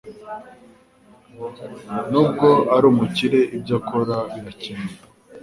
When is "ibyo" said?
3.55-3.75